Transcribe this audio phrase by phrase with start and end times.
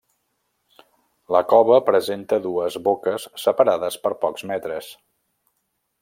[1.35, 4.89] La cova presenta dues boques separades per pocs metres.